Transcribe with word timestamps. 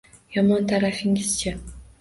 -Yomon 0.37 0.65
tarafingiz-chi? 0.71 1.57